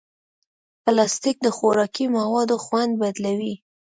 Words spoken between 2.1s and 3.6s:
موادو خوند بدلوي.